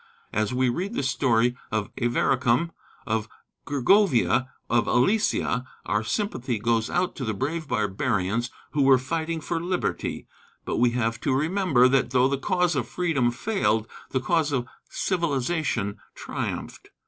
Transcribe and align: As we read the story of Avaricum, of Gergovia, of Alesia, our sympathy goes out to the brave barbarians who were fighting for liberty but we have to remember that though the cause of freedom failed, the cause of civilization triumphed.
As 0.33 0.51
we 0.51 0.67
read 0.67 0.95
the 0.95 1.03
story 1.03 1.55
of 1.71 1.91
Avaricum, 1.97 2.71
of 3.05 3.29
Gergovia, 3.67 4.47
of 4.67 4.87
Alesia, 4.87 5.63
our 5.85 6.03
sympathy 6.03 6.57
goes 6.57 6.89
out 6.89 7.15
to 7.17 7.23
the 7.23 7.35
brave 7.35 7.67
barbarians 7.67 8.49
who 8.71 8.81
were 8.81 8.97
fighting 8.97 9.41
for 9.41 9.59
liberty 9.61 10.25
but 10.65 10.77
we 10.77 10.89
have 10.93 11.21
to 11.21 11.35
remember 11.35 11.87
that 11.87 12.09
though 12.09 12.27
the 12.27 12.39
cause 12.39 12.75
of 12.75 12.87
freedom 12.87 13.29
failed, 13.29 13.87
the 14.09 14.19
cause 14.19 14.51
of 14.51 14.65
civilization 14.89 15.99
triumphed. 16.15 16.89